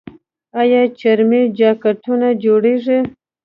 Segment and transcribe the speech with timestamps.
[0.61, 2.99] آیا چرمي جاکټونه جوړیږي؟